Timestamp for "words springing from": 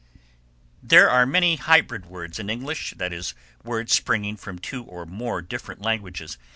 3.63-4.57